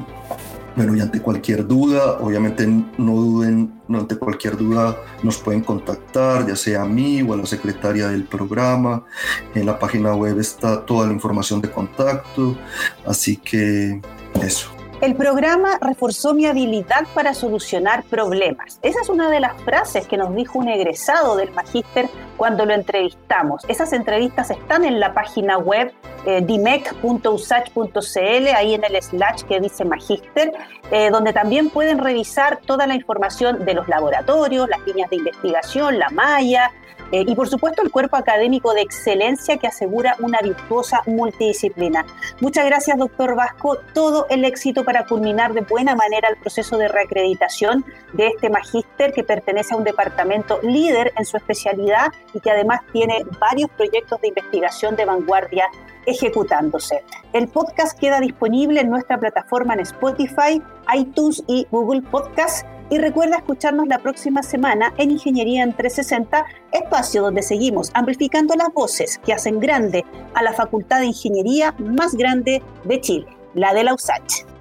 bueno, 0.76 0.94
y 0.94 1.00
ante 1.00 1.22
cualquier 1.22 1.66
duda, 1.66 2.18
obviamente 2.20 2.68
no 2.68 3.14
duden, 3.14 3.82
no 3.88 4.00
ante 4.00 4.18
cualquier 4.18 4.58
duda 4.58 4.98
nos 5.24 5.38
pueden 5.38 5.62
contactar, 5.62 6.46
ya 6.46 6.56
sea 6.58 6.82
a 6.82 6.86
mí 6.86 7.22
o 7.22 7.34
a 7.34 7.38
la 7.38 7.46
secretaria 7.46 8.10
del 8.10 8.26
programa. 8.26 9.06
En 9.54 9.66
la 9.66 9.80
página 9.80 10.14
web 10.14 10.38
está 10.38 10.86
toda 10.86 11.08
la 11.08 11.14
información 11.14 11.62
de 11.62 11.72
contacto, 11.72 12.58
así 13.06 13.38
que 13.38 14.02
eso. 14.42 14.75
El 15.02 15.16
programa 15.16 15.78
reforzó 15.82 16.34
mi 16.34 16.46
habilidad 16.46 17.06
para 17.14 17.34
solucionar 17.34 18.06
problemas. 18.06 18.80
Esa 18.82 19.02
es 19.02 19.10
una 19.10 19.30
de 19.30 19.42
las 19.42 19.62
frases 19.64 20.08
que 20.08 20.16
nos 20.16 20.34
dijo 20.34 20.58
un 20.58 20.70
egresado 20.70 21.36
del 21.36 21.52
magíster 21.52 22.08
cuando 22.38 22.66
lo 22.66 22.74
entrevistamos. 22.74 23.66
Esas 23.68 23.92
entrevistas 23.92 24.52
están 24.52 24.86
en 24.86 25.02
la 25.02 25.14
página 25.14 25.58
web 25.58 25.92
eh, 26.26 26.42
dimec.usach.cl, 26.42 28.48
ahí 28.56 28.74
en 28.74 28.86
el 28.86 29.02
slash 29.02 29.44
que 29.44 29.60
dice 29.60 29.84
magíster, 29.84 30.54
eh, 30.92 31.10
donde 31.12 31.34
también 31.34 31.70
pueden 31.70 32.00
revisar 32.00 32.62
toda 32.66 32.88
la 32.88 32.96
información 32.96 33.66
de 33.66 33.74
los 33.74 33.90
laboratorios, 33.90 34.70
las 34.70 34.80
líneas 34.88 35.10
de 35.10 35.18
investigación, 35.18 36.00
la 36.00 36.10
malla, 36.10 36.72
eh, 37.12 37.24
y 37.28 37.36
por 37.36 37.48
supuesto 37.48 37.82
el 37.82 37.92
cuerpo 37.92 38.18
académico 38.18 38.74
de 38.74 38.82
excelencia 38.82 39.58
que 39.58 39.68
asegura 39.68 40.16
una 40.20 40.40
virtuosa 40.42 41.02
multidisciplina. 41.06 42.06
Muchas 42.40 42.66
gracias, 42.66 42.98
doctor 42.98 43.36
Vasco. 43.36 43.78
Todo 43.94 44.26
el 44.30 44.46
éxito 44.46 44.84
para 44.84 45.06
culminar 45.06 45.54
de 45.54 45.62
buena 45.62 45.96
manera 45.96 46.30
el 46.30 46.38
proceso 46.38 46.78
de 46.78 46.88
reacreditación 46.88 47.86
de 48.14 48.28
este 48.28 48.50
magíster 48.50 49.14
que 49.14 49.24
pertenece 49.24 49.74
a 49.74 49.78
un 49.78 49.84
departamento 49.84 50.60
líder 50.62 51.14
en 51.18 51.26
su 51.26 51.38
especialidad 51.38 52.12
y 52.34 52.40
que 52.40 52.52
además 52.52 52.82
tiene 52.92 53.26
varios 53.40 53.70
proyectos 53.72 54.20
de 54.22 54.30
investigación 54.30 54.96
de 54.96 55.06
vanguardia 55.06 55.66
ejecutándose. 56.06 57.04
El 57.34 57.48
podcast 57.48 58.00
queda 58.00 58.20
disponible 58.20 58.82
en 58.82 58.90
nuestra 58.90 59.20
plataforma 59.20 59.74
en 59.74 59.82
Spotify, 59.82 60.62
iTunes 60.94 61.44
y 61.48 61.68
Google 61.72 62.02
Podcast 62.04 62.66
y 62.90 62.98
recuerda 62.98 63.38
escucharnos 63.38 63.88
la 63.88 64.00
próxima 64.00 64.44
semana 64.44 64.94
en 64.98 65.12
Ingeniería 65.12 65.64
en 65.64 65.74
360, 65.74 66.46
espacio 66.72 67.22
donde 67.22 67.42
seguimos 67.42 67.92
amplificando 67.94 68.56
las 68.56 68.74
voces 68.74 69.20
que 69.26 69.34
hacen 69.34 69.60
grande 69.60 70.06
a 70.34 70.44
la 70.44 70.54
Facultad 70.54 71.00
de 71.00 71.08
Ingeniería 71.08 71.74
más 71.80 72.16
grande 72.16 72.62
de 72.84 73.02
Chile, 73.02 73.28
la 73.54 73.74
de 73.74 73.84
la 73.84 73.94
USACH. 73.94 74.55